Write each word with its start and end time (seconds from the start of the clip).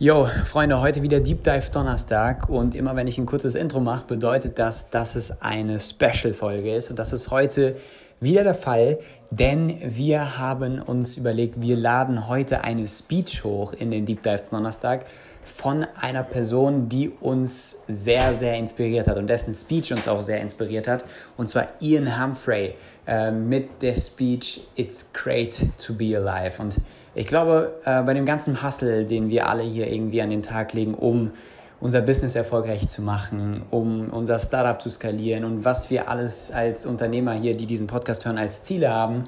Jo, 0.00 0.24
Freunde, 0.44 0.80
heute 0.80 1.02
wieder 1.02 1.20
Deep 1.20 1.44
Dive 1.44 1.70
Donnerstag. 1.70 2.48
Und 2.48 2.74
immer 2.74 2.96
wenn 2.96 3.06
ich 3.06 3.16
ein 3.16 3.26
kurzes 3.26 3.54
Intro 3.54 3.78
mache, 3.78 4.04
bedeutet 4.08 4.58
das, 4.58 4.90
dass 4.90 5.14
es 5.14 5.40
eine 5.40 5.78
Special-Folge 5.78 6.74
ist. 6.74 6.90
Und 6.90 6.98
das 6.98 7.12
ist 7.12 7.30
heute 7.30 7.76
wieder 8.18 8.42
der 8.42 8.54
Fall, 8.54 8.98
denn 9.30 9.78
wir 9.84 10.36
haben 10.36 10.82
uns 10.82 11.16
überlegt, 11.16 11.60
wir 11.60 11.76
laden 11.76 12.26
heute 12.26 12.64
eine 12.64 12.88
Speech 12.88 13.44
hoch 13.44 13.72
in 13.72 13.92
den 13.92 14.04
Deep 14.04 14.24
Dive 14.24 14.42
Donnerstag 14.50 15.06
von 15.44 15.86
einer 16.00 16.22
Person, 16.22 16.88
die 16.88 17.08
uns 17.08 17.82
sehr, 17.88 18.34
sehr 18.34 18.56
inspiriert 18.56 19.06
hat 19.06 19.16
und 19.16 19.28
dessen 19.28 19.52
Speech 19.52 19.92
uns 19.92 20.08
auch 20.08 20.20
sehr 20.20 20.40
inspiriert 20.40 20.88
hat, 20.88 21.04
und 21.36 21.48
zwar 21.48 21.68
Ian 21.80 22.22
Humphrey 22.22 22.74
äh, 23.06 23.30
mit 23.30 23.82
der 23.82 23.94
Speech 23.94 24.66
It's 24.76 25.12
Great 25.12 25.64
to 25.78 25.94
Be 25.94 26.16
Alive. 26.16 26.60
Und 26.60 26.76
ich 27.14 27.26
glaube, 27.26 27.74
äh, 27.84 28.02
bei 28.02 28.14
dem 28.14 28.26
ganzen 28.26 28.62
Hustle, 28.62 29.04
den 29.04 29.28
wir 29.28 29.48
alle 29.48 29.62
hier 29.62 29.90
irgendwie 29.90 30.22
an 30.22 30.30
den 30.30 30.42
Tag 30.42 30.72
legen, 30.72 30.94
um 30.94 31.32
unser 31.80 32.00
Business 32.00 32.34
erfolgreich 32.34 32.88
zu 32.88 33.02
machen, 33.02 33.62
um 33.70 34.08
unser 34.08 34.38
Startup 34.38 34.80
zu 34.80 34.88
skalieren 34.88 35.44
und 35.44 35.64
was 35.64 35.90
wir 35.90 36.08
alles 36.08 36.50
als 36.50 36.86
Unternehmer 36.86 37.34
hier, 37.34 37.56
die 37.56 37.66
diesen 37.66 37.86
Podcast 37.86 38.24
hören, 38.24 38.38
als 38.38 38.62
Ziele 38.62 38.88
haben, 38.90 39.24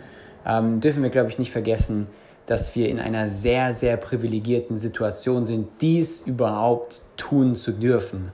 ähm, 0.47 0.81
dürfen 0.81 1.03
wir, 1.03 1.11
glaube 1.11 1.29
ich, 1.29 1.39
nicht 1.39 1.53
vergessen, 1.53 2.07
dass 2.47 2.75
wir 2.77 2.89
in 2.89 2.99
einer 2.99 3.29
sehr, 3.29 3.75
sehr 3.75 3.97
privilegierten 3.97 4.79
Situation 4.79 5.45
sind, 5.45 5.69
dies 5.81 6.23
überhaupt 6.23 7.03
tun 7.17 7.55
zu 7.55 7.73
dürfen. 7.73 8.31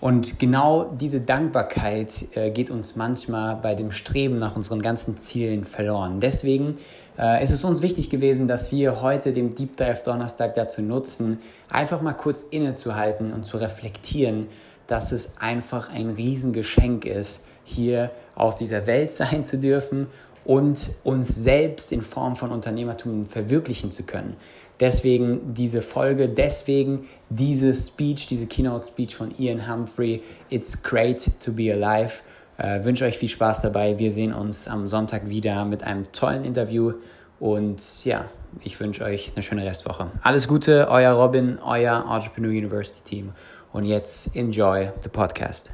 Und 0.00 0.38
genau 0.38 0.84
diese 0.84 1.20
Dankbarkeit 1.20 2.26
äh, 2.34 2.50
geht 2.50 2.70
uns 2.70 2.94
manchmal 2.94 3.56
bei 3.56 3.74
dem 3.74 3.90
Streben 3.90 4.36
nach 4.36 4.54
unseren 4.54 4.80
ganzen 4.80 5.16
Zielen 5.16 5.64
verloren. 5.64 6.20
Deswegen 6.20 6.78
äh, 7.18 7.42
ist 7.42 7.50
es 7.50 7.64
uns 7.64 7.82
wichtig 7.82 8.08
gewesen, 8.08 8.46
dass 8.46 8.70
wir 8.70 9.02
heute 9.02 9.32
den 9.32 9.56
Deep 9.56 9.76
Dive 9.76 10.00
Donnerstag 10.04 10.54
dazu 10.54 10.82
nutzen, 10.82 11.40
einfach 11.68 12.00
mal 12.00 12.12
kurz 12.12 12.42
innezuhalten 12.42 13.32
und 13.32 13.44
zu 13.44 13.56
reflektieren, 13.56 14.46
dass 14.86 15.10
es 15.10 15.36
einfach 15.38 15.92
ein 15.92 16.10
Riesengeschenk 16.10 17.04
ist, 17.04 17.44
hier 17.64 18.10
auf 18.36 18.54
dieser 18.54 18.86
Welt 18.86 19.12
sein 19.14 19.42
zu 19.42 19.58
dürfen 19.58 20.06
und 20.44 20.90
uns 21.04 21.34
selbst 21.34 21.92
in 21.92 22.02
Form 22.02 22.36
von 22.36 22.50
Unternehmertum 22.50 23.24
verwirklichen 23.24 23.90
zu 23.90 24.04
können. 24.04 24.36
Deswegen 24.80 25.54
diese 25.54 25.82
Folge, 25.82 26.28
deswegen 26.28 27.08
diese 27.28 27.74
Speech, 27.74 28.28
diese 28.28 28.46
Keynote 28.46 28.86
Speech 28.86 29.16
von 29.16 29.34
Ian 29.38 29.68
Humphrey, 29.68 30.22
It's 30.50 30.82
Great 30.82 31.30
to 31.44 31.52
Be 31.52 31.72
Alive. 31.72 32.14
Äh, 32.58 32.84
wünsche 32.84 33.04
euch 33.04 33.18
viel 33.18 33.28
Spaß 33.28 33.62
dabei. 33.62 33.98
Wir 33.98 34.10
sehen 34.10 34.32
uns 34.32 34.68
am 34.68 34.86
Sonntag 34.88 35.28
wieder 35.28 35.64
mit 35.64 35.82
einem 35.82 36.04
tollen 36.12 36.44
Interview 36.44 36.92
und 37.40 38.04
ja, 38.04 38.26
ich 38.62 38.78
wünsche 38.80 39.04
euch 39.04 39.32
eine 39.34 39.42
schöne 39.42 39.64
Restwoche. 39.64 40.10
Alles 40.22 40.48
Gute, 40.48 40.88
euer 40.88 41.12
Robin, 41.12 41.58
euer 41.64 42.04
Entrepreneur 42.10 42.50
University 42.50 43.02
Team. 43.02 43.32
Und 43.72 43.84
jetzt 43.84 44.34
enjoy 44.34 44.90
the 45.02 45.08
podcast. 45.08 45.70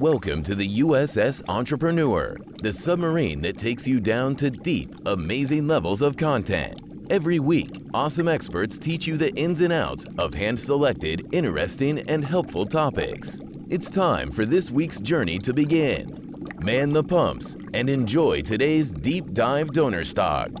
Welcome 0.00 0.42
to 0.44 0.54
the 0.54 0.78
USS 0.78 1.42
Entrepreneur, 1.46 2.34
the 2.62 2.72
submarine 2.72 3.42
that 3.42 3.58
takes 3.58 3.86
you 3.86 4.00
down 4.00 4.34
to 4.36 4.50
deep, 4.50 4.94
amazing 5.04 5.66
levels 5.66 6.00
of 6.00 6.16
content. 6.16 6.80
Every 7.10 7.38
week, 7.38 7.68
awesome 7.92 8.26
experts 8.26 8.78
teach 8.78 9.06
you 9.06 9.18
the 9.18 9.30
ins 9.34 9.60
and 9.60 9.74
outs 9.74 10.06
of 10.16 10.32
hand 10.32 10.58
selected, 10.58 11.28
interesting, 11.32 11.98
and 12.08 12.24
helpful 12.24 12.64
topics. 12.64 13.40
It's 13.68 13.90
time 13.90 14.32
for 14.32 14.46
this 14.46 14.70
week's 14.70 15.00
journey 15.00 15.38
to 15.40 15.52
begin. 15.52 16.48
Man 16.62 16.94
the 16.94 17.04
pumps 17.04 17.58
and 17.74 17.90
enjoy 17.90 18.40
today's 18.40 18.92
deep 18.92 19.34
dive 19.34 19.70
Donnerstag. 19.70 20.54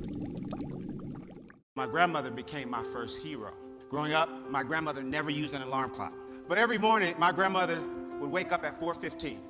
My 1.76 1.86
grandmother 1.86 2.30
became 2.30 2.68
my 2.68 2.82
first 2.82 3.20
hero. 3.20 3.54
Growing 3.88 4.12
up, 4.12 4.28
my 4.50 4.62
grandmother 4.62 5.02
never 5.02 5.30
used 5.30 5.54
an 5.54 5.62
alarm 5.62 5.92
clock. 5.92 6.12
But 6.46 6.58
every 6.58 6.76
morning, 6.76 7.14
my 7.16 7.32
grandmother 7.32 7.82
would 8.20 8.30
wake 8.30 8.52
up 8.52 8.64
at 8.64 8.78
4:15. 8.78 9.40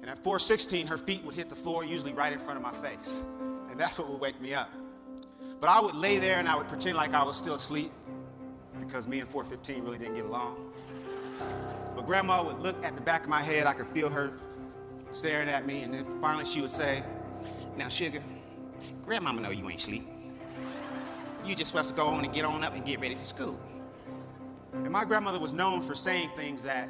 And 0.00 0.10
at 0.10 0.18
4:16, 0.22 0.86
her 0.86 0.96
feet 0.96 1.22
would 1.24 1.34
hit 1.34 1.48
the 1.48 1.56
floor, 1.56 1.84
usually 1.84 2.12
right 2.12 2.32
in 2.32 2.38
front 2.38 2.56
of 2.56 2.62
my 2.62 2.72
face. 2.72 3.22
And 3.70 3.78
that's 3.78 3.98
what 3.98 4.08
would 4.08 4.20
wake 4.20 4.40
me 4.40 4.54
up. 4.54 4.70
But 5.60 5.68
I 5.68 5.80
would 5.80 5.94
lay 5.94 6.18
there 6.18 6.38
and 6.38 6.48
I 6.48 6.56
would 6.56 6.68
pretend 6.68 6.96
like 6.96 7.14
I 7.14 7.22
was 7.22 7.36
still 7.36 7.54
asleep 7.54 7.92
because 8.80 9.06
me 9.06 9.20
and 9.20 9.28
415 9.28 9.84
really 9.84 9.98
didn't 9.98 10.14
get 10.14 10.24
along. 10.24 10.72
But 11.94 12.06
grandma 12.06 12.42
would 12.42 12.58
look 12.58 12.82
at 12.84 12.96
the 12.96 13.02
back 13.02 13.24
of 13.24 13.28
my 13.28 13.42
head, 13.42 13.66
I 13.66 13.72
could 13.72 13.86
feel 13.86 14.08
her 14.08 14.32
staring 15.12 15.48
at 15.48 15.66
me, 15.66 15.82
and 15.82 15.92
then 15.94 16.04
finally 16.20 16.44
she 16.44 16.60
would 16.60 16.70
say, 16.70 17.04
Now, 17.76 17.88
sugar, 17.88 18.20
grandmama 19.04 19.40
know 19.40 19.50
you 19.50 19.68
ain't 19.70 19.80
sleep. 19.80 20.08
You 21.44 21.54
just 21.54 21.70
supposed 21.70 21.90
to 21.90 21.94
go 21.94 22.06
on 22.06 22.24
and 22.24 22.32
get 22.32 22.44
on 22.44 22.62
up 22.64 22.74
and 22.74 22.84
get 22.84 23.00
ready 23.00 23.14
for 23.14 23.24
school. 23.24 23.58
And 24.72 24.90
my 24.90 25.04
grandmother 25.04 25.38
was 25.38 25.52
known 25.52 25.82
for 25.82 25.94
saying 25.94 26.30
things 26.36 26.62
that 26.62 26.88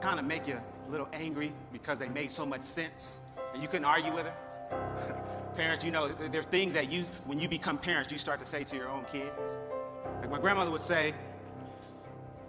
kind 0.00 0.18
of 0.18 0.24
make 0.24 0.46
you 0.46 0.60
a 0.86 0.90
little 0.90 1.08
angry 1.12 1.52
because 1.72 1.98
they 1.98 2.08
made 2.08 2.30
so 2.30 2.46
much 2.46 2.62
sense 2.62 3.20
and 3.52 3.62
you 3.62 3.68
couldn't 3.68 3.84
argue 3.84 4.14
with 4.14 4.26
her. 4.26 5.16
parents, 5.54 5.84
you 5.84 5.90
know, 5.90 6.08
there's 6.08 6.46
things 6.46 6.74
that 6.74 6.90
you, 6.90 7.04
when 7.26 7.38
you 7.38 7.48
become 7.48 7.76
parents, 7.76 8.10
you 8.10 8.18
start 8.18 8.38
to 8.40 8.46
say 8.46 8.64
to 8.64 8.76
your 8.76 8.88
own 8.88 9.04
kids. 9.04 9.58
Like 10.20 10.30
my 10.30 10.40
grandmother 10.40 10.70
would 10.70 10.80
say, 10.80 11.12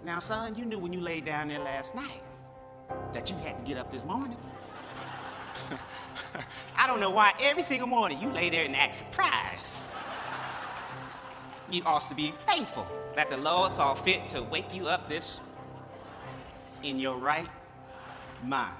Now, 0.04 0.18
son, 0.18 0.54
you 0.54 0.64
knew 0.64 0.78
when 0.78 0.92
you 0.92 1.00
laid 1.00 1.24
down 1.24 1.48
there 1.48 1.58
last 1.58 1.94
night 1.94 2.22
that 3.12 3.30
you 3.30 3.36
had 3.38 3.58
to 3.58 3.68
get 3.68 3.78
up 3.78 3.90
this 3.90 4.04
morning. 4.04 4.36
I 6.76 6.86
don't 6.86 7.00
know 7.00 7.10
why 7.10 7.32
every 7.40 7.62
single 7.62 7.88
morning 7.88 8.20
you 8.20 8.30
lay 8.30 8.50
there 8.50 8.64
and 8.64 8.74
act 8.74 8.96
surprised. 8.96 9.98
You 11.70 11.82
ought 11.84 12.02
to 12.08 12.14
be 12.14 12.32
thankful 12.46 12.86
that 13.16 13.30
the 13.30 13.36
Lord 13.38 13.72
saw 13.72 13.94
fit 13.94 14.28
to 14.30 14.42
wake 14.42 14.74
you 14.74 14.88
up 14.88 15.08
this 15.08 15.40
in 16.82 16.98
your 16.98 17.16
right 17.16 17.48
mind. 18.44 18.76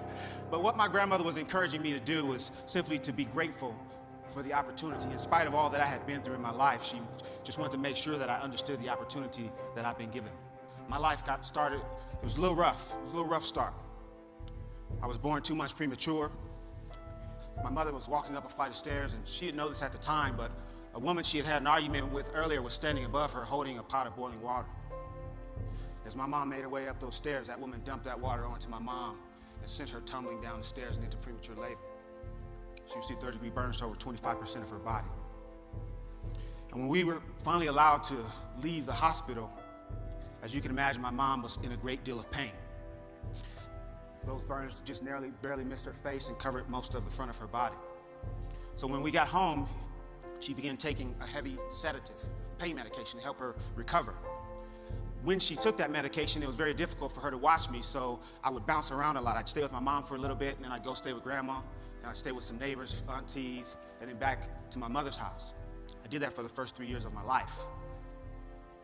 but 0.50 0.62
what 0.62 0.76
my 0.76 0.88
grandmother 0.88 1.24
was 1.24 1.36
encouraging 1.36 1.82
me 1.82 1.92
to 1.92 2.00
do 2.00 2.26
was 2.26 2.52
simply 2.66 2.98
to 3.00 3.12
be 3.12 3.24
grateful 3.24 3.74
for 4.28 4.42
the 4.42 4.52
opportunity. 4.52 5.10
In 5.10 5.18
spite 5.18 5.46
of 5.46 5.54
all 5.54 5.70
that 5.70 5.80
I 5.80 5.86
had 5.86 6.06
been 6.06 6.22
through 6.22 6.36
in 6.36 6.42
my 6.42 6.52
life, 6.52 6.84
she 6.84 7.00
just 7.42 7.58
wanted 7.58 7.72
to 7.72 7.78
make 7.78 7.96
sure 7.96 8.16
that 8.16 8.30
I 8.30 8.38
understood 8.40 8.80
the 8.80 8.88
opportunity 8.88 9.50
that 9.74 9.84
I've 9.84 9.98
been 9.98 10.10
given. 10.10 10.30
My 10.88 10.98
life 10.98 11.24
got 11.24 11.44
started, 11.44 11.80
it 12.12 12.24
was 12.24 12.36
a 12.36 12.40
little 12.40 12.56
rough. 12.56 12.92
It 12.94 13.02
was 13.02 13.12
a 13.12 13.16
little 13.16 13.30
rough 13.30 13.44
start. 13.44 13.72
I 15.02 15.06
was 15.06 15.18
born 15.18 15.42
two 15.42 15.54
months 15.54 15.72
premature. 15.72 16.30
My 17.62 17.70
mother 17.70 17.92
was 17.92 18.08
walking 18.08 18.36
up 18.36 18.46
a 18.46 18.48
flight 18.48 18.70
of 18.70 18.76
stairs, 18.76 19.12
and 19.12 19.26
she 19.26 19.46
didn't 19.46 19.56
know 19.56 19.68
this 19.68 19.82
at 19.82 19.92
the 19.92 19.98
time, 19.98 20.34
but 20.36 20.50
a 20.94 20.98
woman 20.98 21.24
she 21.24 21.38
had 21.38 21.46
had 21.46 21.60
an 21.60 21.66
argument 21.66 22.10
with 22.12 22.32
earlier 22.34 22.62
was 22.62 22.72
standing 22.72 23.04
above 23.04 23.32
her 23.32 23.44
holding 23.44 23.78
a 23.78 23.82
pot 23.82 24.06
of 24.06 24.16
boiling 24.16 24.40
water. 24.42 24.66
As 26.10 26.16
my 26.16 26.26
mom 26.26 26.48
made 26.48 26.62
her 26.62 26.68
way 26.68 26.88
up 26.88 26.98
those 26.98 27.14
stairs, 27.14 27.46
that 27.46 27.60
woman 27.60 27.80
dumped 27.84 28.04
that 28.04 28.18
water 28.18 28.44
onto 28.44 28.68
my 28.68 28.80
mom 28.80 29.16
and 29.60 29.70
sent 29.70 29.90
her 29.90 30.00
tumbling 30.00 30.40
down 30.40 30.58
the 30.58 30.66
stairs 30.66 30.96
and 30.96 31.04
into 31.04 31.16
premature 31.16 31.54
labor. 31.54 31.78
She 32.90 32.96
received 32.96 33.20
third 33.20 33.34
degree 33.34 33.50
burns 33.50 33.76
to 33.76 33.84
over 33.84 33.94
25% 33.94 34.56
of 34.56 34.70
her 34.70 34.80
body. 34.80 35.06
And 36.72 36.80
when 36.80 36.88
we 36.88 37.04
were 37.04 37.22
finally 37.44 37.68
allowed 37.68 38.02
to 38.04 38.16
leave 38.60 38.86
the 38.86 38.92
hospital, 38.92 39.52
as 40.42 40.52
you 40.52 40.60
can 40.60 40.72
imagine, 40.72 41.00
my 41.00 41.12
mom 41.12 41.42
was 41.42 41.60
in 41.62 41.70
a 41.70 41.76
great 41.76 42.02
deal 42.02 42.18
of 42.18 42.28
pain. 42.32 42.50
Those 44.24 44.44
burns 44.44 44.82
just 44.84 45.04
narrowly, 45.04 45.30
barely 45.42 45.62
missed 45.62 45.84
her 45.84 45.92
face 45.92 46.26
and 46.26 46.36
covered 46.40 46.68
most 46.68 46.94
of 46.94 47.04
the 47.04 47.10
front 47.12 47.30
of 47.30 47.38
her 47.38 47.46
body. 47.46 47.76
So 48.74 48.88
when 48.88 49.00
we 49.00 49.12
got 49.12 49.28
home, 49.28 49.68
she 50.40 50.54
began 50.54 50.76
taking 50.76 51.14
a 51.20 51.26
heavy 51.28 51.56
sedative, 51.68 52.20
pain 52.58 52.74
medication 52.74 53.20
to 53.20 53.24
help 53.24 53.38
her 53.38 53.54
recover 53.76 54.16
when 55.22 55.38
she 55.38 55.54
took 55.56 55.76
that 55.76 55.90
medication, 55.90 56.42
it 56.42 56.46
was 56.46 56.56
very 56.56 56.72
difficult 56.72 57.12
for 57.12 57.20
her 57.20 57.30
to 57.30 57.36
watch 57.38 57.68
me, 57.68 57.82
so 57.82 58.20
I 58.42 58.50
would 58.50 58.64
bounce 58.66 58.90
around 58.90 59.16
a 59.16 59.20
lot. 59.20 59.36
I'd 59.36 59.48
stay 59.48 59.60
with 59.60 59.72
my 59.72 59.80
mom 59.80 60.02
for 60.02 60.14
a 60.14 60.18
little 60.18 60.36
bit, 60.36 60.56
and 60.56 60.64
then 60.64 60.72
I'd 60.72 60.84
go 60.84 60.94
stay 60.94 61.12
with 61.12 61.22
grandma, 61.22 61.60
and 62.00 62.06
I'd 62.06 62.16
stay 62.16 62.32
with 62.32 62.44
some 62.44 62.58
neighbors, 62.58 63.02
aunties, 63.08 63.76
and 64.00 64.08
then 64.08 64.16
back 64.16 64.70
to 64.70 64.78
my 64.78 64.88
mother's 64.88 65.18
house. 65.18 65.54
I 66.02 66.08
did 66.08 66.22
that 66.22 66.32
for 66.32 66.42
the 66.42 66.48
first 66.48 66.76
three 66.76 66.86
years 66.86 67.04
of 67.04 67.12
my 67.12 67.22
life. 67.22 67.60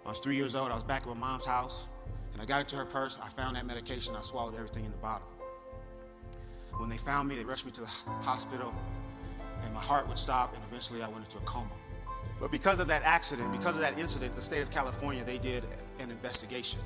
I 0.05 0.11
was 0.11 0.19
three 0.19 0.37
years 0.37 0.55
old, 0.55 0.71
I 0.71 0.75
was 0.75 0.85
back 0.85 1.03
at 1.03 1.09
my 1.09 1.15
mom's 1.15 1.47
house, 1.47 1.89
and 2.33 2.43
I 2.43 2.45
got 2.45 2.61
into 2.61 2.77
her 2.77 2.85
purse, 2.85 3.19
I 3.23 3.29
found 3.29 3.57
that 3.57 3.65
medication, 3.65 4.15
I 4.15 4.23
swallowed 4.23 4.55
everything 4.55 4.85
in 4.85 4.91
the 4.91 4.99
bottle. 4.99 5.29
When 6.77 6.91
they 6.91 6.99
found 6.99 7.29
me, 7.29 7.37
they 7.37 7.45
rushed 7.45 7.65
me 7.65 7.73
to 7.73 7.81
the 7.81 7.87
hospital, 7.87 8.75
and 9.65 9.73
my 9.73 9.81
heart 9.81 10.07
would 10.07 10.19
stop, 10.19 10.55
and 10.55 10.63
eventually 10.69 11.03
I 11.03 11.09
went 11.09 11.25
into 11.25 11.39
a 11.39 11.47
coma. 11.47 11.71
But 12.39 12.51
because 12.51 12.79
of 12.79 12.87
that 12.89 13.03
accident, 13.03 13.51
because 13.51 13.77
of 13.77 13.81
that 13.81 13.99
incident, 13.99 14.37
the 14.37 14.43
state 14.43 14.61
of 14.61 14.71
California, 14.71 15.25
they 15.25 15.39
did 15.39 15.65
an 15.99 16.11
investigation. 16.11 16.81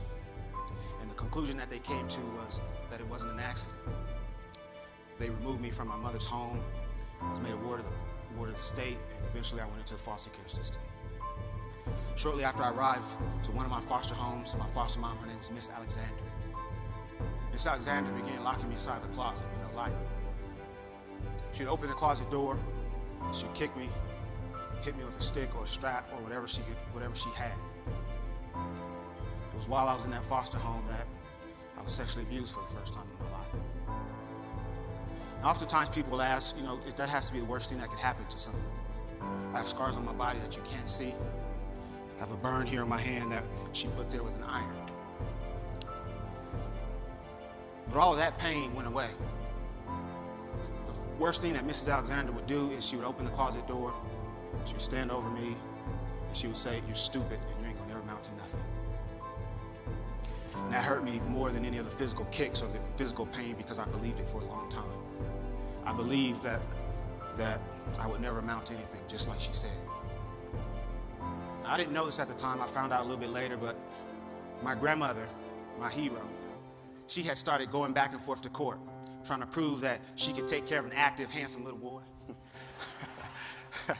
And 1.00 1.10
the 1.10 1.14
conclusion 1.14 1.56
that 1.58 1.70
they 1.70 1.78
came 1.78 2.06
to 2.08 2.20
was 2.20 2.60
that 2.90 3.00
it 3.00 3.06
wasn't 3.08 3.32
an 3.32 3.40
accident. 3.40 3.78
They 5.18 5.30
removed 5.30 5.60
me 5.60 5.70
from 5.70 5.88
my 5.88 5.96
mother's 5.96 6.26
home. 6.26 6.60
I 7.20 7.30
was 7.30 7.40
made 7.40 7.52
a 7.52 7.56
ward 7.58 7.80
of 7.80 7.86
the, 7.86 7.92
ward 8.36 8.48
of 8.48 8.56
the 8.56 8.62
state, 8.62 8.96
and 9.16 9.26
eventually 9.30 9.60
I 9.60 9.66
went 9.66 9.78
into 9.78 9.94
the 9.94 10.00
foster 10.00 10.30
care 10.30 10.48
system. 10.48 10.80
Shortly 12.16 12.44
after 12.44 12.62
I 12.62 12.70
arrived 12.70 13.04
to 13.44 13.50
one 13.52 13.64
of 13.64 13.70
my 13.70 13.80
foster 13.80 14.14
homes, 14.14 14.54
my 14.58 14.66
foster 14.68 15.00
mom, 15.00 15.18
her 15.18 15.26
name 15.26 15.38
was 15.38 15.50
Miss 15.50 15.70
Alexander. 15.70 16.22
Miss 17.52 17.66
Alexander 17.66 18.10
began 18.12 18.42
locking 18.44 18.68
me 18.68 18.74
inside 18.74 19.02
the 19.02 19.08
closet 19.08 19.46
with 19.50 19.70
no 19.70 19.76
light. 19.76 19.92
She'd 21.52 21.66
open 21.66 21.88
the 21.88 21.94
closet 21.94 22.30
door, 22.30 22.58
she'd 23.32 23.52
kick 23.54 23.76
me, 23.76 23.88
hit 24.82 24.96
me 24.96 25.04
with 25.04 25.18
a 25.18 25.20
stick 25.20 25.54
or 25.56 25.64
a 25.64 25.66
strap 25.66 26.08
or 26.14 26.22
whatever 26.22 26.46
she 26.46 26.62
could, 26.62 26.76
whatever 26.92 27.14
she 27.14 27.30
had. 27.30 27.52
Was 29.60 29.68
while 29.68 29.88
I 29.88 29.94
was 29.94 30.06
in 30.06 30.10
that 30.12 30.24
foster 30.24 30.56
home 30.56 30.82
that 30.88 31.06
I 31.76 31.82
was 31.82 31.92
sexually 31.92 32.24
abused 32.24 32.54
for 32.54 32.62
the 32.62 32.74
first 32.74 32.94
time 32.94 33.04
in 33.18 33.26
my 33.26 33.30
life. 33.30 33.48
Oftentimes 35.44 35.90
people 35.90 36.22
ask, 36.22 36.56
you 36.56 36.62
know, 36.62 36.80
if 36.88 36.96
that 36.96 37.10
has 37.10 37.26
to 37.26 37.34
be 37.34 37.40
the 37.40 37.44
worst 37.44 37.68
thing 37.68 37.78
that 37.78 37.90
could 37.90 37.98
happen 37.98 38.24
to 38.24 38.38
someone. 38.38 38.62
I 39.52 39.58
have 39.58 39.66
scars 39.68 39.98
on 39.98 40.06
my 40.06 40.14
body 40.14 40.38
that 40.38 40.56
you 40.56 40.62
can't 40.62 40.88
see. 40.88 41.12
I 42.16 42.20
have 42.20 42.32
a 42.32 42.38
burn 42.38 42.66
here 42.66 42.80
on 42.80 42.88
my 42.88 42.98
hand 42.98 43.32
that 43.32 43.44
she 43.72 43.88
put 43.88 44.10
there 44.10 44.22
with 44.22 44.34
an 44.34 44.44
iron. 44.44 44.74
But 47.90 47.98
all 47.98 48.12
of 48.12 48.18
that 48.18 48.38
pain 48.38 48.74
went 48.74 48.88
away. 48.88 49.10
The 50.86 50.94
worst 51.18 51.42
thing 51.42 51.52
that 51.52 51.66
Mrs. 51.66 51.92
Alexander 51.92 52.32
would 52.32 52.46
do 52.46 52.70
is 52.70 52.86
she 52.86 52.96
would 52.96 53.04
open 53.04 53.26
the 53.26 53.30
closet 53.32 53.68
door, 53.68 53.92
she 54.64 54.72
would 54.72 54.80
stand 54.80 55.10
over 55.10 55.28
me, 55.28 55.54
and 56.28 56.34
she 56.34 56.46
would 56.46 56.56
say, 56.56 56.80
You're 56.86 56.96
stupid 56.96 57.38
and 57.52 57.60
you 57.60 57.68
ain't 57.68 57.78
gonna 57.78 57.90
ever 57.90 58.00
amount 58.00 58.24
to 58.24 58.34
nothing. 58.36 58.62
And 60.70 60.76
that 60.76 60.84
hurt 60.84 61.02
me 61.02 61.20
more 61.26 61.50
than 61.50 61.64
any 61.64 61.78
of 61.78 61.84
the 61.84 61.90
physical 61.90 62.26
kicks 62.26 62.62
or 62.62 62.68
the 62.68 62.78
physical 62.94 63.26
pain 63.26 63.56
because 63.58 63.80
I 63.80 63.86
believed 63.86 64.20
it 64.20 64.30
for 64.30 64.40
a 64.40 64.44
long 64.44 64.70
time. 64.70 64.84
I 65.84 65.92
believed 65.92 66.44
that, 66.44 66.60
that 67.38 67.60
I 67.98 68.06
would 68.06 68.20
never 68.20 68.38
amount 68.38 68.66
to 68.66 68.74
anything, 68.74 69.00
just 69.08 69.28
like 69.28 69.40
she 69.40 69.52
said. 69.52 69.76
I 71.64 71.76
didn't 71.76 71.92
know 71.92 72.06
this 72.06 72.20
at 72.20 72.28
the 72.28 72.34
time. 72.34 72.60
I 72.60 72.68
found 72.68 72.92
out 72.92 73.00
a 73.00 73.02
little 73.02 73.18
bit 73.18 73.30
later, 73.30 73.56
but 73.56 73.76
my 74.62 74.76
grandmother, 74.76 75.26
my 75.80 75.90
hero, 75.90 76.22
she 77.08 77.24
had 77.24 77.36
started 77.36 77.72
going 77.72 77.92
back 77.92 78.12
and 78.12 78.22
forth 78.22 78.40
to 78.42 78.48
court, 78.48 78.78
trying 79.24 79.40
to 79.40 79.46
prove 79.46 79.80
that 79.80 80.00
she 80.14 80.32
could 80.32 80.46
take 80.46 80.68
care 80.68 80.78
of 80.78 80.86
an 80.86 80.92
active, 80.94 81.32
handsome 81.32 81.64
little 81.64 81.80
boy. 81.80 82.02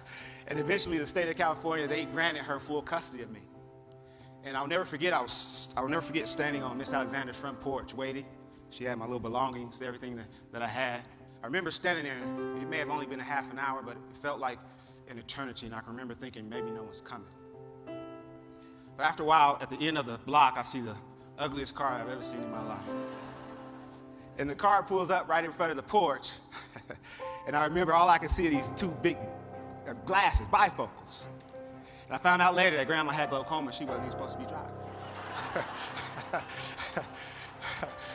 and 0.47 0.61
eventually, 0.61 0.99
the 0.99 1.07
state 1.07 1.29
of 1.29 1.37
California, 1.37 1.89
they 1.89 2.05
granted 2.05 2.45
her 2.45 2.61
full 2.61 2.81
custody 2.81 3.25
of 3.25 3.31
me. 3.33 3.41
And 4.45 4.57
I'll 4.57 4.67
never 4.67 4.85
forget, 4.85 5.13
I 5.13 5.21
was, 5.21 5.73
I'll 5.77 5.89
never 5.89 6.01
forget 6.01 6.27
standing 6.27 6.63
on 6.63 6.79
Miss 6.79 6.93
Alexander's 6.93 7.39
front 7.39 7.61
porch 7.61 7.95
waiting. 7.95 8.25
She 8.71 8.85
had 8.85 8.99
my 8.99 9.05
little 9.05 9.21
belongings, 9.21 9.83
everything 9.83 10.17
that, 10.17 10.27
that 10.53 10.63
I 10.63 10.67
had. 10.67 11.03
I 11.43 11.47
remember 11.47 11.71
standing 11.71 12.05
there, 12.05 12.19
it 12.61 12.69
may 12.69 12.79
have 12.79 12.91
only 12.91 13.07
been 13.07 13.21
a 13.21 13.25
half 13.25 13.53
an 13.53 13.59
hour, 13.59 13.83
but 13.83 13.97
it 13.97 14.17
felt 14.17 14.39
like 14.39 14.59
an 15.09 15.19
eternity, 15.19 15.67
and 15.67 15.75
I 15.75 15.81
can 15.81 15.91
remember 15.91 16.15
thinking 16.15 16.49
maybe 16.49 16.71
no 16.71 16.83
one's 16.83 17.01
coming. 17.01 17.27
But 18.97 19.05
after 19.05 19.23
a 19.23 19.27
while, 19.27 19.59
at 19.61 19.71
the 19.71 19.79
end 19.87 19.99
of 19.99 20.07
the 20.07 20.19
block, 20.19 20.55
I 20.57 20.63
see 20.63 20.81
the 20.81 20.97
ugliest 21.39 21.75
car 21.75 21.93
I've 21.93 22.09
ever 22.09 22.23
seen 22.23 22.43
in 22.43 22.51
my 22.51 22.63
life. 22.63 22.85
And 24.39 24.49
the 24.49 24.55
car 24.55 24.83
pulls 24.83 25.11
up 25.11 25.29
right 25.29 25.45
in 25.45 25.51
front 25.51 25.71
of 25.71 25.77
the 25.77 25.83
porch. 25.83 26.33
and 27.47 27.57
I 27.57 27.65
remember 27.67 27.93
all 27.93 28.09
I 28.09 28.19
could 28.19 28.31
see 28.31 28.47
are 28.47 28.51
these 28.51 28.71
two 28.73 28.95
big 29.03 29.17
uh, 29.89 29.95
glasses, 30.05 30.47
bifocals. 30.49 31.27
And 32.11 32.17
I 32.17 32.19
found 32.19 32.43
out 32.43 32.57
later 32.57 32.77
that 32.77 32.89
grandma 32.89 33.13
had 33.13 33.31
glaucoma. 33.31 33.71
She 33.71 33.85
wasn't 33.85 34.09
even 34.09 34.11
supposed 34.11 34.33
to 34.33 34.39
be 34.39 34.47
driving. 34.47 34.75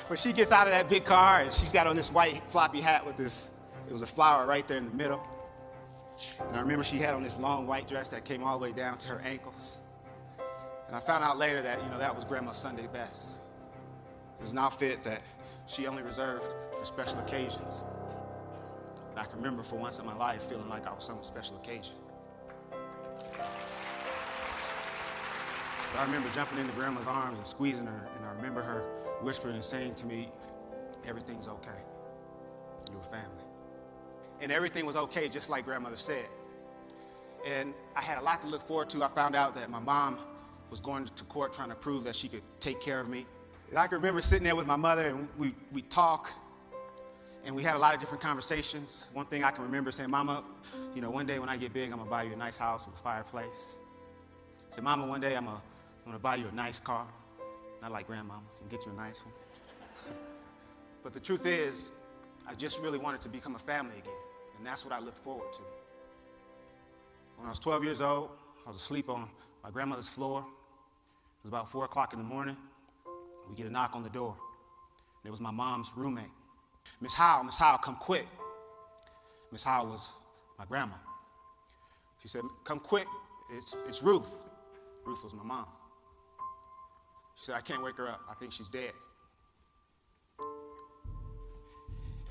but 0.09 0.19
she 0.19 0.33
gets 0.33 0.51
out 0.51 0.67
of 0.67 0.73
that 0.73 0.89
big 0.89 1.05
car 1.05 1.39
and 1.39 1.53
she's 1.53 1.71
got 1.71 1.87
on 1.87 1.95
this 1.95 2.11
white 2.11 2.43
floppy 2.49 2.81
hat 2.81 3.05
with 3.05 3.15
this, 3.15 3.51
it 3.87 3.93
was 3.93 4.01
a 4.01 4.07
flower 4.07 4.45
right 4.45 4.67
there 4.67 4.79
in 4.79 4.89
the 4.89 4.95
middle. 4.95 5.25
And 6.41 6.57
I 6.57 6.59
remember 6.59 6.83
she 6.83 6.97
had 6.97 7.13
on 7.13 7.23
this 7.23 7.39
long 7.39 7.67
white 7.67 7.87
dress 7.87 8.09
that 8.09 8.25
came 8.25 8.43
all 8.43 8.59
the 8.59 8.63
way 8.63 8.73
down 8.73 8.97
to 8.97 9.07
her 9.07 9.21
ankles. 9.23 9.77
And 10.87 10.95
I 10.95 10.99
found 10.99 11.23
out 11.23 11.37
later 11.37 11.61
that, 11.61 11.81
you 11.81 11.89
know, 11.89 11.97
that 11.97 12.13
was 12.13 12.25
Grandma's 12.25 12.57
Sunday 12.57 12.87
best. 12.91 13.37
It 14.39 14.41
was 14.41 14.51
an 14.51 14.57
outfit 14.57 15.05
that 15.05 15.21
she 15.67 15.87
only 15.87 16.03
reserved 16.03 16.53
for 16.77 16.83
special 16.83 17.19
occasions. 17.19 17.85
And 19.11 19.19
I 19.21 19.23
can 19.23 19.37
remember 19.37 19.63
for 19.63 19.77
once 19.77 19.99
in 19.99 20.05
my 20.05 20.15
life 20.17 20.43
feeling 20.43 20.67
like 20.67 20.85
I 20.85 20.93
was 20.93 21.05
some 21.05 21.23
special 21.23 21.55
occasion. 21.55 21.95
But 25.95 26.01
I 26.01 26.05
remember 26.07 26.27
jumping 26.35 26.59
into 26.59 26.73
Grandma's 26.73 27.07
arms 27.07 27.37
and 27.37 27.47
squeezing 27.47 27.85
her, 27.85 28.09
and 28.17 28.25
I 28.25 28.31
remember 28.33 28.61
her 28.61 28.81
whispering 29.21 29.55
and 29.55 29.63
saying 29.63 29.95
to 29.95 30.05
me, 30.05 30.29
everything's 31.07 31.47
okay. 31.47 31.79
You're 32.91 33.01
family. 33.01 33.45
And 34.41 34.51
everything 34.51 34.85
was 34.85 34.97
okay, 34.97 35.29
just 35.29 35.49
like 35.49 35.63
grandmother 35.63 35.95
said. 35.95 36.25
And 37.47 37.73
I 37.95 38.01
had 38.01 38.17
a 38.17 38.21
lot 38.21 38.41
to 38.41 38.47
look 38.49 38.61
forward 38.61 38.89
to. 38.89 39.05
I 39.05 39.07
found 39.07 39.37
out 39.37 39.55
that 39.55 39.69
my 39.69 39.79
mom 39.79 40.19
was 40.69 40.81
going 40.81 41.05
to 41.05 41.23
court 41.23 41.53
trying 41.53 41.69
to 41.69 41.75
prove 41.75 42.03
that 42.03 42.17
she 42.17 42.27
could 42.27 42.43
take 42.59 42.81
care 42.81 42.99
of 42.99 43.07
me. 43.07 43.25
And 43.69 43.79
I 43.79 43.87
can 43.87 43.95
remember 43.95 44.19
sitting 44.19 44.43
there 44.43 44.57
with 44.57 44.67
my 44.67 44.75
mother 44.75 45.07
and 45.07 45.29
we, 45.37 45.55
we 45.71 45.81
talk 45.81 46.29
and 47.45 47.55
we 47.55 47.63
had 47.63 47.77
a 47.77 47.79
lot 47.79 47.93
of 47.93 48.01
different 48.01 48.21
conversations. 48.21 49.07
One 49.13 49.27
thing 49.27 49.45
I 49.45 49.51
can 49.51 49.63
remember 49.63 49.91
saying, 49.91 50.09
Mama, 50.09 50.43
you 50.93 51.01
know, 51.01 51.09
one 51.09 51.25
day 51.25 51.39
when 51.39 51.47
I 51.47 51.55
get 51.55 51.71
big, 51.71 51.93
I'm 51.93 51.99
gonna 51.99 52.09
buy 52.09 52.23
you 52.23 52.33
a 52.33 52.35
nice 52.35 52.57
house 52.57 52.85
with 52.85 52.97
a 52.97 53.01
fireplace. 53.01 53.79
I 54.69 54.75
said, 54.75 54.83
Mama, 54.83 55.07
one 55.07 55.21
day 55.21 55.37
I'm 55.37 55.45
gonna, 55.45 55.61
I'm 56.05 56.11
gonna 56.11 56.19
buy 56.19 56.35
you 56.35 56.47
a 56.47 56.55
nice 56.55 56.79
car. 56.79 57.07
Not 57.81 57.91
like 57.91 58.07
grandmamas, 58.07 58.61
and 58.61 58.69
get 58.69 58.85
you 58.85 58.91
a 58.91 58.95
nice 58.95 59.21
one. 59.25 59.33
but 61.03 61.13
the 61.13 61.19
truth 61.19 61.45
is, 61.45 61.91
I 62.47 62.53
just 62.53 62.79
really 62.81 62.97
wanted 62.97 63.21
to 63.21 63.29
become 63.29 63.55
a 63.55 63.59
family 63.59 63.97
again. 63.97 64.13
And 64.57 64.65
that's 64.65 64.85
what 64.85 64.93
I 64.93 64.99
looked 64.99 65.17
forward 65.17 65.51
to. 65.53 65.61
When 67.37 67.47
I 67.47 67.49
was 67.49 67.59
12 67.59 67.83
years 67.83 68.01
old, 68.01 68.29
I 68.65 68.69
was 68.69 68.77
asleep 68.77 69.09
on 69.09 69.27
my 69.63 69.71
grandmother's 69.71 70.07
floor. 70.09 70.39
It 70.39 71.43
was 71.43 71.49
about 71.49 71.69
4 71.69 71.85
o'clock 71.85 72.13
in 72.13 72.19
the 72.19 72.25
morning. 72.25 72.55
We 73.49 73.55
get 73.55 73.65
a 73.65 73.69
knock 73.71 73.95
on 73.95 74.03
the 74.03 74.09
door. 74.09 74.35
And 75.21 75.27
it 75.27 75.31
was 75.31 75.41
my 75.41 75.51
mom's 75.51 75.91
roommate. 75.95 76.31
Miss 77.01 77.13
Howe, 77.13 77.43
Miss 77.43 77.57
Howe, 77.57 77.77
come 77.77 77.95
quick. 77.95 78.27
Miss 79.51 79.63
Howe 79.63 79.85
was 79.85 80.09
my 80.57 80.65
grandma. 80.65 80.95
She 82.21 82.27
said, 82.27 82.41
Come 82.63 82.79
quick. 82.79 83.07
It's, 83.51 83.75
it's 83.87 84.01
Ruth. 84.01 84.45
Ruth 85.05 85.23
was 85.23 85.33
my 85.33 85.43
mom. 85.43 85.67
She 87.35 87.45
said, 87.45 87.55
I 87.55 87.61
can't 87.61 87.83
wake 87.83 87.97
her 87.97 88.07
up. 88.07 88.21
I 88.29 88.33
think 88.33 88.51
she's 88.51 88.69
dead. 88.69 88.91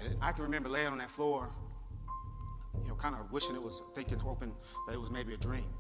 And 0.03 0.17
I 0.21 0.33
can 0.33 0.43
remember 0.43 0.69
laying 0.69 0.89
on 0.89 0.99
that 0.99 1.11
floor, 1.11 1.51
you 2.83 2.89
know, 2.89 2.95
kind 2.95 3.15
of 3.15 3.31
wishing 3.31 3.55
it 3.55 3.63
was, 3.63 3.83
thinking, 3.95 4.19
hoping 4.19 4.53
that 4.87 4.95
it 4.95 5.01
was 5.01 5.11
maybe 5.11 5.35
a 5.35 5.37
dream. 5.37 5.73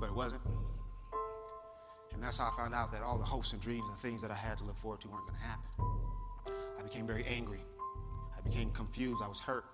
But 0.00 0.08
it 0.08 0.14
wasn't. 0.14 0.42
And 2.12 2.22
that's 2.22 2.38
how 2.38 2.48
I 2.48 2.56
found 2.56 2.74
out 2.74 2.92
that 2.92 3.02
all 3.02 3.18
the 3.18 3.24
hopes 3.24 3.52
and 3.52 3.60
dreams 3.60 3.84
and 3.88 3.98
things 3.98 4.22
that 4.22 4.30
I 4.30 4.34
had 4.34 4.58
to 4.58 4.64
look 4.64 4.76
forward 4.76 5.00
to 5.02 5.08
weren't 5.08 5.26
going 5.26 5.38
to 5.38 5.44
happen. 5.44 5.70
I 6.78 6.82
became 6.82 7.06
very 7.06 7.24
angry. 7.26 7.60
I 8.36 8.40
became 8.40 8.70
confused. 8.70 9.22
I 9.22 9.28
was 9.28 9.40
hurt. 9.40 9.64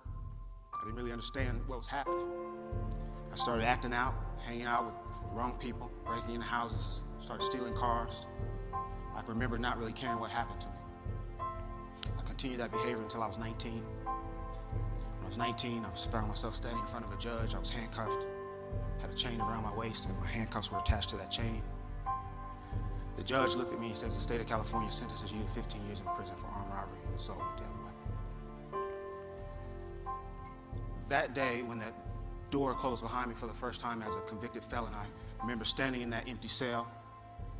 I 0.73 0.83
didn't 0.83 0.95
really 0.95 1.11
understand 1.11 1.61
what 1.67 1.77
was 1.77 1.87
happening. 1.87 2.27
I 3.31 3.35
started 3.35 3.65
acting 3.65 3.93
out, 3.93 4.15
hanging 4.45 4.65
out 4.65 4.85
with 4.85 4.93
wrong 5.33 5.57
people, 5.59 5.91
breaking 6.05 6.35
into 6.35 6.47
houses, 6.47 7.01
started 7.19 7.43
stealing 7.43 7.73
cars. 7.73 8.25
I 9.15 9.21
remember 9.27 9.57
not 9.57 9.77
really 9.77 9.93
caring 9.93 10.19
what 10.19 10.29
happened 10.29 10.61
to 10.61 10.67
me. 10.67 10.73
I 11.39 12.21
continued 12.25 12.59
that 12.59 12.71
behavior 12.71 13.01
until 13.01 13.23
I 13.23 13.27
was 13.27 13.37
19. 13.37 13.83
When 14.03 14.13
I 15.23 15.27
was 15.27 15.37
19, 15.37 15.85
I 15.85 15.89
was 15.89 16.05
found 16.05 16.27
myself 16.27 16.55
standing 16.55 16.79
in 16.79 16.87
front 16.87 17.05
of 17.05 17.13
a 17.13 17.17
judge. 17.17 17.53
I 17.55 17.59
was 17.59 17.69
handcuffed, 17.69 18.25
had 19.01 19.09
a 19.09 19.15
chain 19.15 19.39
around 19.41 19.63
my 19.63 19.75
waist, 19.75 20.05
and 20.05 20.17
my 20.19 20.27
handcuffs 20.27 20.71
were 20.71 20.79
attached 20.79 21.09
to 21.09 21.17
that 21.17 21.31
chain. 21.31 21.61
The 23.17 23.23
judge 23.23 23.55
looked 23.55 23.73
at 23.73 23.79
me 23.79 23.87
and 23.87 23.97
says, 23.97 24.15
the 24.15 24.21
state 24.21 24.39
of 24.39 24.47
California 24.47 24.91
sentences 24.91 25.33
you 25.33 25.41
to 25.41 25.47
15 25.49 25.85
years 25.85 25.99
in 25.99 26.07
prison 26.15 26.35
for 26.37 26.47
armed 26.47 26.71
robbery 26.71 26.99
and 27.05 27.15
assault 27.15 27.39
with 27.39 27.47
a 27.47 27.57
deadly 27.63 27.75
weapon. 27.83 28.89
That 31.09 31.33
day, 31.33 31.61
when 31.63 31.79
that 31.79 31.93
door 32.51 32.73
closed 32.73 33.01
behind 33.01 33.29
me 33.29 33.35
for 33.35 33.47
the 33.47 33.53
first 33.53 33.81
time 33.81 34.01
as 34.01 34.15
a 34.15 34.21
convicted 34.21 34.63
felon, 34.63 34.93
I 34.93 35.05
remember 35.41 35.65
standing 35.65 36.01
in 36.01 36.09
that 36.11 36.27
empty 36.27 36.47
cell. 36.47 36.89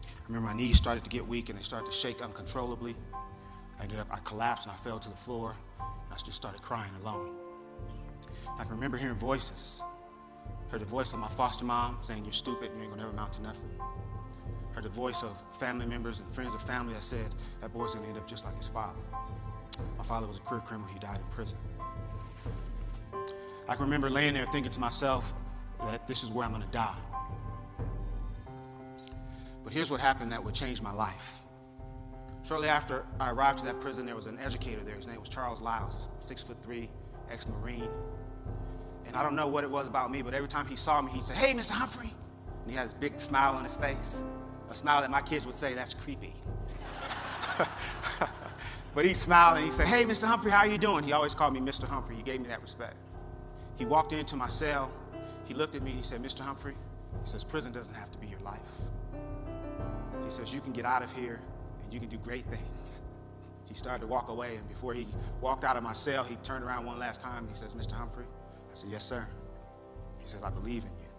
I 0.03 0.08
remember 0.27 0.48
my 0.48 0.53
knees 0.55 0.77
started 0.77 1.03
to 1.03 1.10
get 1.10 1.27
weak 1.27 1.50
and 1.50 1.58
they 1.58 1.63
started 1.63 1.86
to 1.86 1.91
shake 1.91 2.22
uncontrollably. 2.22 2.96
I 3.79 3.84
ended 3.84 4.00
up, 4.00 4.08
I 4.12 4.19
collapsed 4.19 4.65
and 4.65 4.74
I 4.74 4.77
fell 4.77 5.00
to 5.00 5.10
the 5.10 5.17
floor 5.17 5.55
I 6.12 6.15
just 6.15 6.34
started 6.34 6.62
crying 6.62 6.91
alone. 7.01 7.31
I 8.58 8.63
can 8.63 8.75
remember 8.75 8.98
hearing 8.98 9.15
voices. 9.15 9.84
Heard 10.69 10.81
the 10.81 10.86
voice 10.86 11.13
of 11.13 11.19
my 11.19 11.29
foster 11.29 11.65
mom 11.65 11.98
saying, 12.01 12.25
You're 12.25 12.34
stupid, 12.34 12.72
you 12.75 12.81
ain't 12.81 12.89
gonna 12.89 13.03
never 13.03 13.13
amount 13.13 13.34
to 13.34 13.41
nothing. 13.41 13.69
Heard 14.74 14.84
the 14.84 14.89
voice 14.89 15.24
of 15.24 15.41
family 15.58 15.86
members 15.86 16.19
and 16.19 16.34
friends 16.34 16.53
of 16.53 16.62
family 16.62 16.93
that 16.93 17.03
said, 17.03 17.27
That 17.62 17.74
boy's 17.74 17.96
gonna 17.96 18.08
end 18.08 18.17
up 18.17 18.27
just 18.27 18.46
like 18.46 18.58
his 18.58 18.67
father. 18.67 19.01
My 19.98 20.03
father 20.03 20.27
was 20.27 20.38
a 20.38 20.41
career 20.41 20.62
criminal, 20.62 20.91
he 20.91 21.00
died 21.00 21.19
in 21.19 21.25
prison. 21.27 21.58
I 23.69 23.75
can 23.75 23.85
remember 23.85 24.09
laying 24.09 24.33
there 24.33 24.47
thinking 24.47 24.71
to 24.71 24.79
myself 24.79 25.31
that 25.85 26.07
this 26.07 26.23
is 26.23 26.31
where 26.31 26.43
I'm 26.43 26.51
gonna 26.51 26.65
die. 26.71 26.97
But 29.63 29.71
here's 29.73 29.91
what 29.91 30.01
happened 30.01 30.31
that 30.31 30.43
would 30.43 30.55
change 30.55 30.81
my 30.81 30.91
life. 30.91 31.41
Shortly 32.43 32.67
after 32.67 33.05
I 33.19 33.29
arrived 33.29 33.59
to 33.59 33.65
that 33.65 33.79
prison, 33.79 34.07
there 34.07 34.15
was 34.15 34.25
an 34.25 34.39
educator 34.39 34.81
there. 34.81 34.95
His 34.95 35.05
name 35.05 35.19
was 35.19 35.29
Charles 35.29 35.61
Lyles, 35.61 36.09
six 36.17 36.41
foot 36.41 36.57
three, 36.63 36.89
ex-Marine. 37.29 37.88
And 39.05 39.15
I 39.15 39.21
don't 39.21 39.35
know 39.35 39.47
what 39.47 39.63
it 39.63 39.69
was 39.69 39.88
about 39.88 40.09
me, 40.09 40.23
but 40.23 40.33
every 40.33 40.49
time 40.49 40.65
he 40.65 40.75
saw 40.75 40.99
me, 40.99 41.11
he'd 41.11 41.21
say, 41.21 41.35
Hey, 41.35 41.53
Mr. 41.53 41.71
Humphrey. 41.71 42.11
And 42.63 42.71
he 42.71 42.75
had 42.75 42.85
this 42.85 42.95
big 42.95 43.19
smile 43.19 43.53
on 43.53 43.63
his 43.63 43.77
face, 43.77 44.23
a 44.67 44.73
smile 44.73 45.01
that 45.01 45.11
my 45.11 45.21
kids 45.21 45.45
would 45.45 45.55
say, 45.55 45.75
That's 45.75 45.93
creepy. 45.93 46.33
But 48.95 49.05
he 49.05 49.13
smiled 49.13 49.57
and 49.57 49.65
he 49.65 49.71
said, 49.71 49.88
Hey, 49.88 50.03
Mr. 50.03 50.25
Humphrey, 50.25 50.51
how 50.51 50.59
are 50.59 50.67
you 50.67 50.77
doing? 50.77 51.03
He 51.03 51.13
always 51.13 51.35
called 51.35 51.53
me 51.53 51.59
Mr. 51.59 51.83
Humphrey. 51.83 52.15
He 52.15 52.23
gave 52.23 52.41
me 52.41 52.47
that 52.47 52.61
respect. 52.61 52.95
He 53.79 53.86
walked 53.86 54.13
into 54.13 54.36
my 54.36 54.50
cell. 54.50 54.91
He 55.45 55.53
looked 55.55 55.74
at 55.74 55.81
me 55.81 55.91
and 55.91 55.98
he 55.98 56.03
said, 56.03 56.21
Mr. 56.21 56.41
Humphrey, 56.41 56.75
he 57.24 57.27
says, 57.29 57.43
prison 57.43 57.71
doesn't 57.71 57.95
have 57.95 58.12
to 58.12 58.17
be 58.19 58.27
your 58.27 58.41
life. 58.41 58.59
He 60.24 60.29
says, 60.29 60.53
you 60.53 60.59
can 60.59 60.74
get 60.74 60.86
out 60.86 61.01
of 61.01 61.12
here 61.15 61.39
and 61.83 61.93
you 61.93 62.00
can 62.00 62.09
do 62.09 62.17
great 62.17 62.45
things. 62.45 63.01
He 63.69 63.74
started 63.75 64.01
to 64.01 64.07
walk 64.07 64.29
away, 64.29 64.55
and 64.55 64.67
before 64.67 64.95
he 64.95 65.07
walked 65.41 65.63
out 65.63 65.77
of 65.77 65.83
my 65.83 65.93
cell, 65.93 66.24
he 66.24 66.36
turned 66.38 66.63
around 66.63 66.88
one 66.88 66.98
last 66.98 67.21
time 67.21 67.43
and 67.43 67.50
he 67.50 67.55
says, 67.55 67.75
Mr. 67.75 67.93
Humphrey? 67.93 68.25
I 68.25 68.74
said, 68.74 68.89
Yes, 68.89 69.05
sir. 69.05 69.27
He 70.19 70.27
says, 70.27 70.41
I 70.43 70.50
believe 70.50 70.83
in 70.83 70.91
you. 71.00 71.09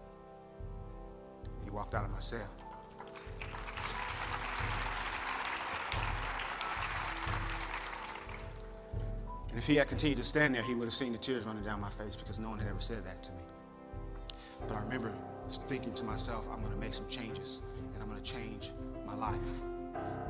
He 1.65 1.71
walked 1.71 1.95
out 1.95 2.05
of 2.05 2.11
my 2.11 2.19
cell. 2.19 2.51
If 9.61 9.67
he 9.67 9.77
had 9.77 9.89
continued 9.89 10.17
to 10.17 10.25
stand 10.25 10.55
there, 10.55 10.63
he 10.63 10.75
would 10.75 10.87
have 10.87 10.95
seen 10.95 11.13
the 11.13 11.19
tears 11.19 11.45
running 11.45 11.63
down 11.63 11.79
my 11.83 11.91
face 11.91 12.17
because 12.17 12.39
no 12.39 12.49
one 12.49 12.59
had 12.59 12.67
ever 12.67 12.81
said 12.81 13.05
that 13.05 13.23
to 13.23 13.31
me. 13.33 13.43
But 14.67 14.75
I 14.75 14.81
remember 14.81 15.13
thinking 15.67 15.93
to 15.97 16.05
myself, 16.05 16.49
I'm 16.51 16.61
going 16.61 16.73
to 16.73 16.79
make 16.79 16.95
some 16.95 17.07
changes 17.09 17.61
and 17.93 18.03
I'm 18.03 18.09
going 18.09 18.23
to 18.23 18.33
change 18.33 18.71
my 19.05 19.15
life. 19.15 19.63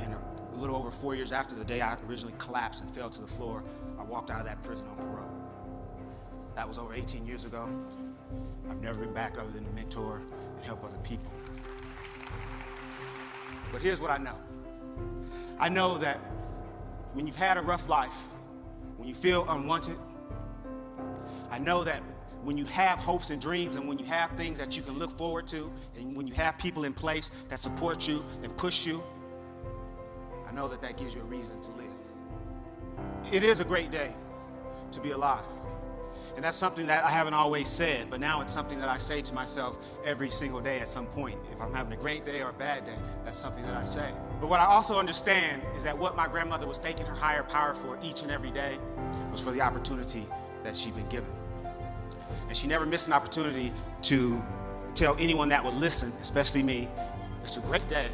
And 0.01 0.15
a, 0.15 0.21
little 0.53 0.75
over 0.75 0.91
four 0.91 1.15
years 1.15 1.31
after 1.31 1.55
the 1.55 1.65
day 1.65 1.81
I 1.81 1.97
originally 2.09 2.35
collapsed 2.39 2.83
and 2.83 2.93
fell 2.93 3.09
to 3.09 3.21
the 3.21 3.27
floor, 3.27 3.63
I 4.01 4.03
walked 4.03 4.31
out 4.31 4.41
of 4.41 4.47
that 4.47 4.65
prison 4.65 4.89
on 4.89 4.97
parole. 4.97 5.31
That 6.57 6.67
was 6.67 6.77
over 6.77 6.93
18 6.93 7.25
years 7.25 7.45
ago. 7.45 7.69
I've 8.69 8.83
never 8.83 8.99
been 9.01 9.15
back 9.15 9.39
other 9.39 9.51
than 9.53 9.65
to 9.65 9.71
mentor 9.71 10.23
and 10.57 10.65
help 10.65 10.83
other 10.83 10.99
people. 11.05 11.33
But 13.71 13.81
here's 13.81 14.01
what 14.01 14.11
I 14.11 14.19
know 14.19 14.35
I 15.61 15.69
know 15.69 15.99
that 15.99 16.17
when 17.13 17.29
you've 17.29 17.37
had 17.37 17.59
a 17.59 17.63
rough 17.63 17.89
life, 17.89 18.35
when 19.01 19.09
you 19.09 19.15
feel 19.15 19.47
unwanted, 19.49 19.97
I 21.51 21.59
know 21.59 21.83
that 21.85 22.03
when 22.45 22.59
you 22.59 22.67
have 22.67 22.99
hopes 22.99 23.31
and 23.31 23.41
dreams 23.41 23.77
and 23.77 23.89
when 23.89 23.99
you 23.99 24.05
have 24.05 24.31
things 24.33 24.59
that 24.59 24.77
you 24.77 24.83
can 24.83 24.99
look 24.99 25.17
forward 25.17 25.47
to 25.47 25.73
and 25.97 26.15
when 26.15 26.27
you 26.27 26.35
have 26.35 26.59
people 26.59 26.85
in 26.85 26.93
place 26.93 27.31
that 27.49 27.63
support 27.63 28.07
you 28.07 28.23
and 28.43 28.55
push 28.59 28.85
you, 28.85 29.03
I 30.47 30.53
know 30.53 30.69
that 30.69 30.83
that 30.83 30.99
gives 30.99 31.15
you 31.15 31.23
a 31.23 31.25
reason 31.25 31.59
to 31.63 31.71
live. 31.71 31.87
It 33.33 33.43
is 33.43 33.61
a 33.61 33.65
great 33.65 33.91
day 33.91 34.13
to 34.93 35.01
be 35.01 35.13
alive. 35.13 35.47
And 36.37 36.45
that's 36.45 36.57
something 36.57 36.87
that 36.87 37.05
I 37.05 37.11
haven't 37.11 37.35
always 37.35 37.69
said, 37.69 38.09
but 38.11 38.21
now 38.21 38.41
it's 38.41 38.53
something 38.53 38.79
that 38.81 38.89
I 38.89 38.99
say 38.99 39.21
to 39.23 39.35
myself 39.35 39.79
every 40.05 40.31
single 40.31 40.61
day 40.61 40.81
at 40.81 40.89
some 40.89 41.07
point. 41.07 41.39
If 41.53 41.61
I'm 41.61 41.73
having 41.73 41.93
a 41.93 41.97
great 41.97 42.25
day 42.25 42.41
or 42.41 42.51
a 42.51 42.55
bad 42.55 42.85
day, 42.85 42.97
that's 43.25 43.39
something 43.39 43.65
that 43.65 43.77
I 43.77 43.85
say. 43.85 44.11
But 44.41 44.49
what 44.49 44.61
I 44.61 44.65
also 44.65 44.99
understand 44.99 45.63
is 45.77 45.85
that 45.85 45.97
what 45.97 46.17
my 46.17 46.29
grandmother 46.29 46.67
was 46.67 46.79
thanking 46.79 47.07
her 47.07 47.15
higher 47.15 47.43
power 47.43 47.75
for 47.75 47.99
each 48.03 48.23
and 48.23 48.31
every 48.31 48.51
day 48.51 48.79
was 49.31 49.41
for 49.41 49.51
the 49.51 49.61
opportunity 49.61 50.27
that 50.65 50.77
she'd 50.77 50.95
been 50.95 51.09
given. 51.09 51.31
And 52.49 52.57
she 52.57 52.67
never 52.67 52.87
missed 52.87 53.07
an 53.07 53.13
opportunity 53.13 53.73
to 54.03 54.43
tell 54.95 55.17
anyone 55.19 55.49
that 55.51 55.65
would 55.65 55.75
listen, 55.75 56.13
especially 56.21 56.63
me, 56.63 56.89
it's 57.43 57.57
a 57.57 57.61
great 57.61 57.89
day 57.89 58.09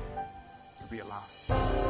to 0.81 0.87
be 0.87 1.01
alive. 1.01 1.86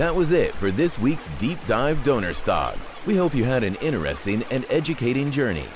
That 0.00 0.16
was 0.16 0.32
it 0.32 0.54
for 0.54 0.70
this 0.70 0.98
week's 0.98 1.28
Deep 1.36 1.58
Dive 1.66 2.02
Donnerstag. 2.02 2.78
We 3.04 3.16
hope 3.16 3.34
you 3.34 3.44
had 3.44 3.62
an 3.62 3.74
interesting 3.82 4.42
and 4.50 4.64
educating 4.70 5.30
journey. 5.30 5.68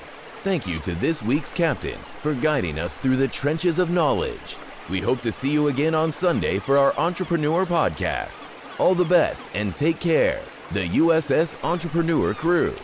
Thank 0.42 0.66
you 0.66 0.78
to 0.78 0.94
this 0.94 1.22
week's 1.22 1.52
captain 1.52 1.98
for 2.22 2.32
guiding 2.32 2.78
us 2.78 2.96
through 2.96 3.18
the 3.18 3.28
trenches 3.28 3.78
of 3.78 3.90
knowledge. 3.90 4.56
We 4.88 5.02
hope 5.02 5.20
to 5.20 5.30
see 5.30 5.50
you 5.50 5.68
again 5.68 5.94
on 5.94 6.10
Sunday 6.10 6.58
for 6.58 6.78
our 6.78 6.94
Entrepreneur 6.96 7.66
Podcast. 7.66 8.48
All 8.80 8.94
the 8.94 9.04
best 9.04 9.50
and 9.52 9.76
take 9.76 10.00
care, 10.00 10.40
the 10.72 10.88
USS 10.88 11.62
Entrepreneur 11.62 12.32
Crew. 12.32 12.74